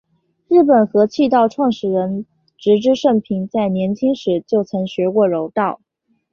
[0.47, 2.25] 日本合气道创始人
[2.57, 5.79] 植芝盛平在年轻时就曾学过柔道。